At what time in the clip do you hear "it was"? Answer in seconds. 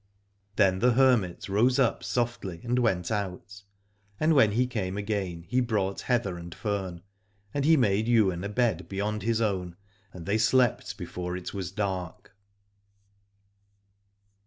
11.37-11.71